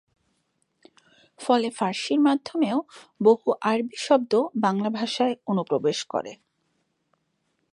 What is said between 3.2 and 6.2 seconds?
বহু আরবি শব্দ বাংলা ভাষায় অনুপ্রবেশ